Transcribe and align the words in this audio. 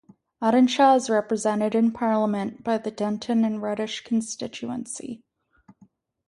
Audenshaw 0.41 0.97
is 0.97 1.11
represented 1.11 1.75
in 1.75 1.91
Parliament 1.91 2.63
by 2.63 2.75
the 2.79 2.89
Denton 2.89 3.45
and 3.45 3.61
Reddish 3.61 4.03
constituency. 4.03 5.21